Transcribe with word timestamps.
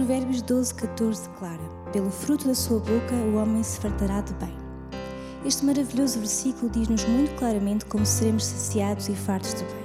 Provérbios 0.00 0.40
12, 0.40 0.74
14 0.76 1.28
declara: 1.28 1.60
Pelo 1.92 2.10
fruto 2.10 2.48
da 2.48 2.54
sua 2.54 2.78
boca 2.78 3.14
o 3.14 3.36
homem 3.36 3.62
se 3.62 3.78
fartará 3.78 4.22
de 4.22 4.32
bem. 4.32 4.56
Este 5.44 5.62
maravilhoso 5.62 6.20
versículo 6.20 6.70
diz-nos 6.70 7.04
muito 7.04 7.34
claramente 7.34 7.84
como 7.84 8.06
seremos 8.06 8.46
saciados 8.46 9.10
e 9.10 9.14
fartos 9.14 9.52
de 9.52 9.62
bem. 9.62 9.84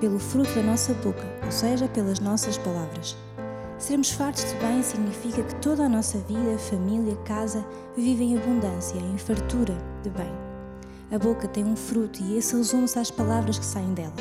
Pelo 0.00 0.18
fruto 0.18 0.50
da 0.54 0.62
nossa 0.62 0.94
boca, 0.94 1.22
ou 1.44 1.52
seja, 1.52 1.86
pelas 1.86 2.18
nossas 2.18 2.56
palavras. 2.56 3.14
Sermos 3.76 4.10
fartos 4.10 4.42
de 4.42 4.54
bem 4.54 4.82
significa 4.82 5.42
que 5.42 5.54
toda 5.56 5.84
a 5.84 5.88
nossa 5.88 6.16
vida, 6.20 6.56
família, 6.56 7.14
casa 7.26 7.62
vive 7.94 8.24
em 8.24 8.38
abundância, 8.38 8.98
em 8.98 9.18
fartura 9.18 9.76
de 10.02 10.08
bem. 10.08 10.32
A 11.10 11.18
boca 11.18 11.46
tem 11.46 11.62
um 11.62 11.76
fruto 11.76 12.22
e 12.22 12.38
esse 12.38 12.56
resume-se 12.56 12.98
às 12.98 13.10
palavras 13.10 13.58
que 13.58 13.66
saem 13.66 13.92
dela. 13.92 14.14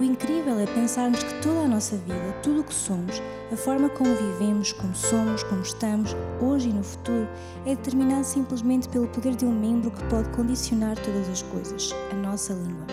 O 0.00 0.04
incrível 0.04 0.58
é 0.60 0.66
pensarmos 0.66 1.22
que 1.22 1.42
toda 1.42 1.60
a 1.60 1.68
nossa 1.68 1.96
vida, 1.96 2.32
tudo 2.42 2.60
o 2.60 2.64
que 2.64 2.74
somos, 2.74 3.20
a 3.52 3.56
forma 3.56 3.88
como 3.88 4.14
vivemos, 4.14 4.72
como 4.72 4.94
somos, 4.94 5.42
como 5.42 5.62
estamos, 5.62 6.14
hoje 6.40 6.68
e 6.68 6.72
no 6.72 6.84
futuro, 6.84 7.28
é 7.66 7.74
determinado 7.74 8.24
simplesmente 8.24 8.88
pelo 8.88 9.08
poder 9.08 9.34
de 9.34 9.44
um 9.44 9.52
membro 9.52 9.90
que 9.90 10.04
pode 10.04 10.28
condicionar 10.30 10.96
todas 10.98 11.28
as 11.28 11.42
coisas, 11.42 11.92
a 12.12 12.14
nossa 12.14 12.52
língua. 12.52 12.86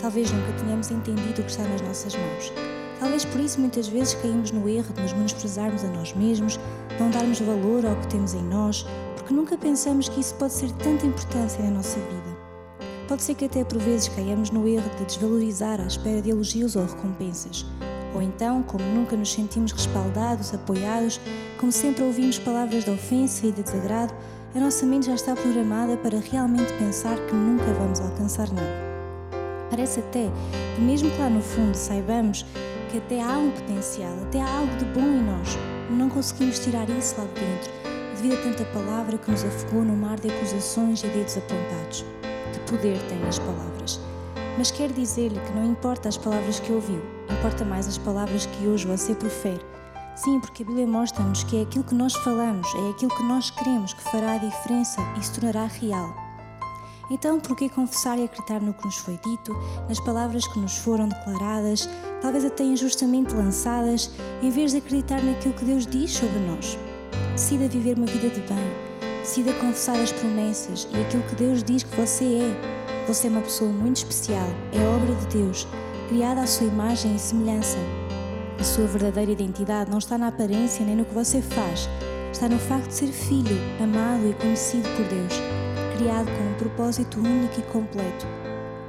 Talvez 0.00 0.30
nunca 0.30 0.52
tenhamos 0.62 0.90
entendido 0.92 1.40
o 1.40 1.44
que 1.44 1.50
está 1.50 1.64
nas 1.64 1.80
nossas 1.80 2.14
mãos, 2.14 2.52
Talvez 2.98 3.24
por 3.24 3.40
isso 3.40 3.60
muitas 3.60 3.86
vezes 3.86 4.14
caímos 4.14 4.50
no 4.50 4.68
erro 4.68 4.92
de 4.92 5.02
nos 5.02 5.12
menosprezarmos 5.12 5.84
a 5.84 5.88
nós 5.88 6.12
mesmos, 6.14 6.58
não 6.98 7.10
darmos 7.10 7.40
valor 7.40 7.86
ao 7.86 7.94
que 7.96 8.08
temos 8.08 8.34
em 8.34 8.42
nós, 8.42 8.84
porque 9.16 9.32
nunca 9.32 9.56
pensamos 9.56 10.08
que 10.08 10.20
isso 10.20 10.34
pode 10.34 10.52
ser 10.52 10.72
tanta 10.72 11.06
importância 11.06 11.62
na 11.62 11.70
nossa 11.70 11.98
vida. 12.00 12.27
Pode 13.08 13.22
ser 13.22 13.34
que 13.34 13.46
até 13.46 13.64
por 13.64 13.78
vezes 13.78 14.06
caiamos 14.08 14.50
no 14.50 14.68
erro 14.68 14.90
de 14.98 15.06
desvalorizar 15.06 15.80
à 15.80 15.86
espera 15.86 16.20
de 16.20 16.28
elogios 16.28 16.76
ou 16.76 16.84
recompensas. 16.84 17.64
Ou 18.14 18.20
então, 18.20 18.62
como 18.62 18.84
nunca 18.84 19.16
nos 19.16 19.32
sentimos 19.32 19.72
respaldados, 19.72 20.52
apoiados, 20.52 21.18
como 21.58 21.72
sempre 21.72 22.04
ouvimos 22.04 22.38
palavras 22.38 22.84
de 22.84 22.90
ofensa 22.90 23.46
e 23.46 23.52
de 23.52 23.62
desagrado, 23.62 24.12
a 24.54 24.60
nossa 24.60 24.84
mente 24.84 25.06
já 25.06 25.14
está 25.14 25.34
programada 25.34 25.96
para 25.96 26.18
realmente 26.20 26.70
pensar 26.74 27.16
que 27.26 27.34
nunca 27.34 27.72
vamos 27.72 27.98
alcançar 27.98 28.52
nada. 28.52 28.88
Parece 29.70 30.00
até 30.00 30.30
que, 30.74 30.80
mesmo 30.82 31.10
que 31.10 31.18
lá 31.18 31.30
no 31.30 31.40
fundo 31.40 31.74
saibamos 31.74 32.44
que 32.90 32.98
até 32.98 33.22
há 33.22 33.38
um 33.38 33.50
potencial, 33.50 34.12
até 34.24 34.42
há 34.42 34.58
algo 34.58 34.76
de 34.76 34.84
bom 34.84 35.00
em 35.00 35.22
nós. 35.22 35.56
Não 35.90 36.10
conseguimos 36.10 36.58
tirar 36.58 36.88
isso 36.90 37.14
lá 37.16 37.24
de 37.24 37.40
dentro, 37.40 37.72
devido 38.16 38.34
a 38.34 38.42
tanta 38.42 38.64
palavra 38.66 39.16
que 39.16 39.30
nos 39.30 39.44
afogou 39.44 39.82
no 39.82 39.96
mar 39.96 40.20
de 40.20 40.28
acusações 40.30 41.02
e 41.02 41.06
dedos 41.06 41.38
apontados. 41.38 42.04
Poder 42.68 42.98
têm 43.08 43.22
as 43.26 43.38
palavras? 43.38 43.98
Mas 44.58 44.70
quero 44.70 44.92
dizer-lhe 44.92 45.40
que 45.40 45.52
não 45.52 45.64
importa 45.64 46.06
as 46.06 46.18
palavras 46.18 46.60
que 46.60 46.70
ouviu, 46.70 47.00
importa 47.30 47.64
mais 47.64 47.88
as 47.88 47.96
palavras 47.96 48.44
que 48.44 48.66
hoje 48.66 48.86
você 48.86 49.14
profere. 49.14 49.64
Sim, 50.14 50.38
porque 50.38 50.64
a 50.64 50.66
Bíblia 50.66 50.86
mostra-nos 50.86 51.44
que 51.44 51.56
é 51.56 51.62
aquilo 51.62 51.84
que 51.84 51.94
nós 51.94 52.12
falamos, 52.16 52.68
é 52.74 52.90
aquilo 52.90 53.16
que 53.16 53.22
nós 53.22 53.50
queremos 53.50 53.94
que 53.94 54.02
fará 54.02 54.32
a 54.32 54.38
diferença 54.38 55.00
e 55.18 55.24
se 55.24 55.32
tornará 55.32 55.64
real. 55.64 56.14
Então, 57.10 57.40
por 57.40 57.56
que 57.56 57.70
confessar 57.70 58.18
e 58.18 58.24
acreditar 58.24 58.60
no 58.60 58.74
que 58.74 58.84
nos 58.84 58.98
foi 58.98 59.18
dito, 59.24 59.56
nas 59.88 59.98
palavras 60.00 60.46
que 60.46 60.58
nos 60.58 60.76
foram 60.76 61.08
declaradas, 61.08 61.88
talvez 62.20 62.44
até 62.44 62.64
injustamente 62.64 63.34
lançadas, 63.34 64.10
em 64.42 64.50
vez 64.50 64.72
de 64.72 64.78
acreditar 64.78 65.22
naquilo 65.22 65.54
que 65.54 65.64
Deus 65.64 65.86
diz 65.86 66.10
sobre 66.10 66.38
nós? 66.40 66.76
Decida 67.32 67.66
viver 67.66 67.96
uma 67.96 68.06
vida 68.06 68.28
de 68.28 68.40
bem. 68.42 68.87
Decida 69.28 69.52
confessar 69.52 70.00
as 70.00 70.10
promessas 70.10 70.88
e 70.90 71.02
aquilo 71.02 71.22
que 71.24 71.34
Deus 71.34 71.62
diz 71.62 71.82
que 71.82 71.94
você 71.94 72.24
é. 72.24 73.04
Você 73.06 73.26
é 73.26 73.30
uma 73.30 73.42
pessoa 73.42 73.70
muito 73.70 73.98
especial, 73.98 74.48
é 74.72 74.80
obra 74.96 75.14
de 75.16 75.26
Deus, 75.26 75.68
criada 76.08 76.40
à 76.40 76.46
sua 76.46 76.66
imagem 76.66 77.14
e 77.14 77.18
semelhança. 77.18 77.76
A 78.58 78.64
sua 78.64 78.86
verdadeira 78.86 79.32
identidade 79.32 79.90
não 79.90 79.98
está 79.98 80.16
na 80.16 80.28
aparência 80.28 80.82
nem 80.82 80.96
no 80.96 81.04
que 81.04 81.12
você 81.12 81.42
faz, 81.42 81.90
está 82.32 82.48
no 82.48 82.58
facto 82.58 82.88
de 82.88 82.94
ser 82.94 83.08
filho, 83.08 83.54
amado 83.78 84.30
e 84.30 84.32
conhecido 84.32 84.88
por 84.96 85.04
Deus 85.04 85.34
criado 85.98 86.26
com 86.26 86.44
um 86.44 86.54
propósito 86.54 87.18
único 87.18 87.60
e 87.60 87.62
completo. 87.64 88.26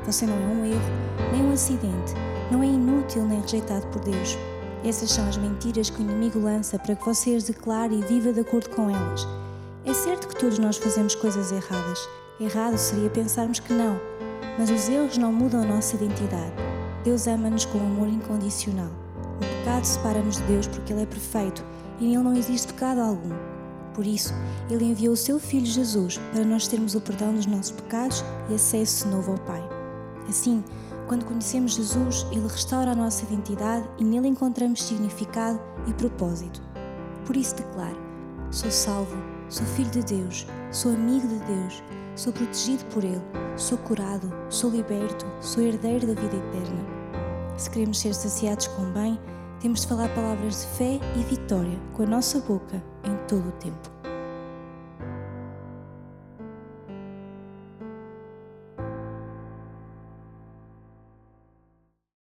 Você 0.06 0.26
não 0.26 0.36
é 0.36 0.54
um 0.54 0.66
erro, 0.66 1.32
nem 1.34 1.44
um 1.44 1.52
acidente, 1.52 2.14
não 2.50 2.64
é 2.64 2.68
inútil 2.68 3.26
nem 3.26 3.42
rejeitado 3.42 3.86
por 3.88 4.02
Deus. 4.04 4.38
Essas 4.86 5.12
são 5.12 5.28
as 5.28 5.36
mentiras 5.36 5.90
que 5.90 6.00
o 6.00 6.02
inimigo 6.02 6.40
lança 6.40 6.80
para 6.80 6.96
que 6.96 7.06
você 7.06 7.36
as 7.36 7.44
declare 7.44 7.94
e 7.94 8.02
viva 8.04 8.32
de 8.32 8.40
acordo 8.40 8.70
com 8.70 8.90
elas. 8.90 9.28
É 9.90 9.94
certo 9.94 10.28
que 10.28 10.36
todos 10.36 10.60
nós 10.60 10.78
fazemos 10.78 11.16
coisas 11.16 11.52
erradas. 11.52 12.08
Errado 12.40 12.78
seria 12.78 13.10
pensarmos 13.10 13.60
que 13.60 13.74
não, 13.74 14.00
mas 14.56 14.70
os 14.70 14.88
erros 14.88 15.18
não 15.18 15.34
mudam 15.34 15.64
a 15.64 15.66
nossa 15.66 15.96
identidade. 15.96 16.54
Deus 17.04 17.26
ama-nos 17.26 17.66
com 17.66 17.80
amor 17.80 18.08
incondicional. 18.08 18.92
O 19.38 19.40
pecado 19.40 19.84
separa-nos 19.84 20.38
de 20.38 20.44
Deus 20.44 20.68
porque 20.68 20.94
Ele 20.94 21.02
é 21.02 21.06
perfeito 21.08 21.66
e 22.00 22.04
nele 22.04 22.22
não 22.22 22.36
existe 22.36 22.72
pecado 22.72 23.02
algum. 23.02 23.36
Por 23.96 24.06
isso, 24.06 24.32
Ele 24.70 24.86
enviou 24.86 25.16
o 25.16 25.18
seu 25.18 25.40
Filho 25.40 25.66
Jesus 25.66 26.20
para 26.32 26.46
nós 26.46 26.68
termos 26.68 26.94
o 26.94 27.02
perdão 27.02 27.34
dos 27.34 27.48
nossos 27.48 27.72
pecados 27.72 28.24
e 28.48 28.54
acesso 28.54 29.08
novo 29.08 29.32
ao 29.32 29.40
Pai. 29.40 29.70
Assim, 30.30 30.64
quando 31.08 31.26
conhecemos 31.26 31.74
Jesus, 31.74 32.28
Ele 32.32 32.48
restaura 32.48 32.92
a 32.92 32.96
nossa 32.96 33.24
identidade 33.24 33.90
e 33.98 34.04
nele 34.04 34.28
encontramos 34.28 34.84
significado 34.84 35.60
e 35.88 35.94
propósito. 35.96 36.62
Por 37.26 37.36
isso 37.36 37.56
declaro: 37.56 37.98
sou 38.52 38.70
salvo, 38.70 39.39
sou 39.50 39.66
filho 39.66 39.90
de 39.90 40.04
Deus, 40.04 40.46
sou 40.72 40.94
amigo 40.94 41.28
de 41.28 41.40
Deus, 41.40 41.84
sou 42.16 42.32
protegido 42.32 42.86
por 42.86 43.04
Ele, 43.04 43.22
sou 43.58 43.78
curado, 43.80 44.32
sou 44.50 44.70
liberto, 44.70 45.26
sou 45.42 45.64
herdeiro 45.64 46.08
da 46.08 46.14
vida 46.14 46.36
eterna. 46.36 47.00
Se 47.58 47.70
queremos 47.70 48.00
ser 48.00 48.14
saciados 48.14 48.68
com 48.68 48.92
bem, 48.92 49.20
temos 49.60 49.82
de 49.82 49.88
falar 49.88 50.08
palavras 50.16 50.62
de 50.62 50.68
fé 50.78 51.00
e 51.16 51.24
vitória 51.24 51.78
com 51.94 52.04
a 52.04 52.08
nossa 52.08 52.40
boca 52.40 52.82
em 53.04 53.16
todo 53.28 53.50
o 53.50 53.52
tempo. 53.54 53.99